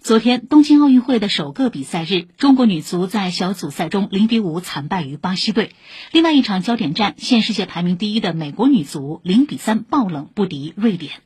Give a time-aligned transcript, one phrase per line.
[0.00, 5.74] 昨天东京奥运会的首个比赛日中国女足在小组赛中零比五惨败于巴西队。
[6.12, 11.22] 另外一场焦点战现世界排名第一的美国女足零比三爆冷不敌瑞典。